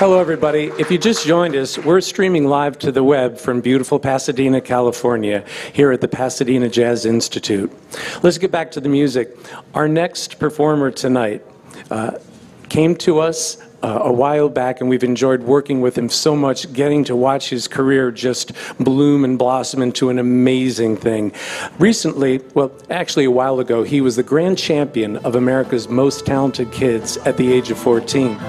[0.00, 0.72] Hello, everybody.
[0.78, 5.44] If you just joined us, we're streaming live to the web from beautiful Pasadena, California,
[5.74, 7.70] here at the Pasadena Jazz Institute.
[8.22, 9.36] Let's get back to the music.
[9.74, 11.44] Our next performer tonight
[11.90, 12.12] uh,
[12.70, 16.72] came to us uh, a while back, and we've enjoyed working with him so much,
[16.72, 21.30] getting to watch his career just bloom and blossom into an amazing thing.
[21.78, 26.72] Recently, well, actually a while ago, he was the grand champion of America's Most Talented
[26.72, 28.40] Kids at the age of 14.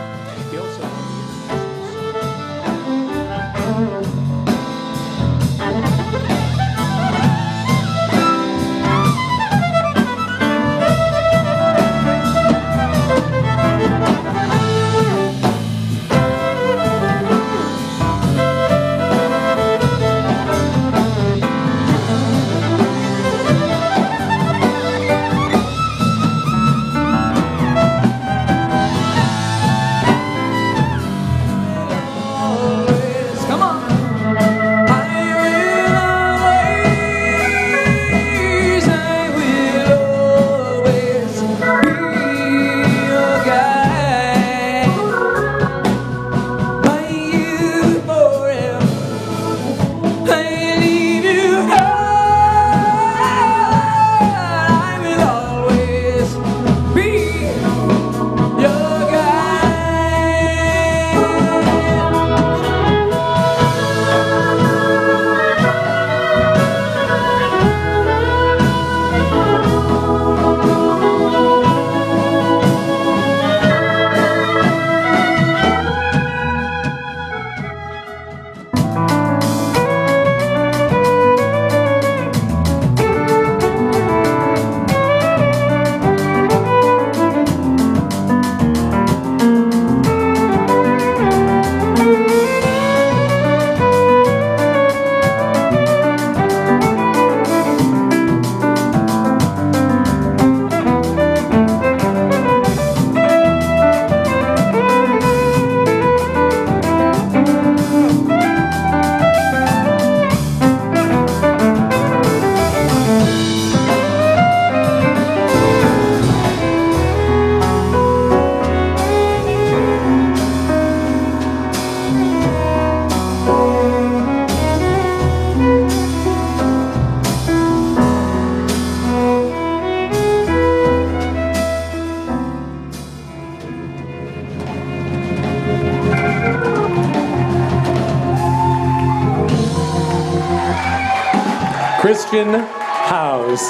[142.02, 143.62] Christian Howes.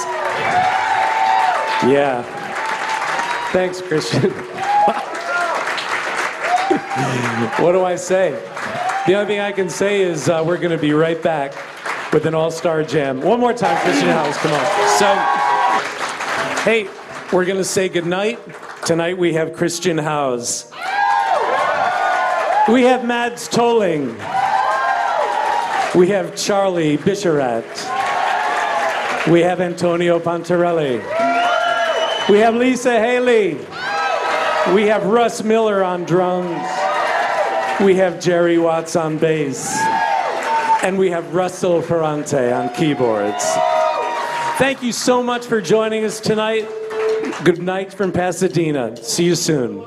[1.84, 2.24] Yeah.
[3.52, 4.32] Thanks, Christian.
[7.62, 8.32] what do I say?
[9.06, 11.54] The only thing I can say is uh, we're going to be right back
[12.14, 13.20] with an all star jam.
[13.20, 14.66] One more time, Christian Howes, come on.
[14.98, 15.14] So,
[16.64, 16.88] hey,
[17.34, 18.40] we're going to say goodnight.
[18.86, 20.72] Tonight we have Christian Howes.
[22.70, 24.16] We have Mads Tolling.
[25.94, 27.91] We have Charlie Bisharat.
[29.30, 30.98] We have Antonio Pontarelli.
[32.28, 33.54] We have Lisa Haley.
[34.74, 36.68] We have Russ Miller on drums.
[37.82, 39.78] We have Jerry Watts on bass.
[40.84, 43.46] And we have Russell Ferrante on keyboards.
[44.58, 46.68] Thank you so much for joining us tonight.
[47.44, 48.98] Good night from Pasadena.
[48.98, 49.86] See you soon.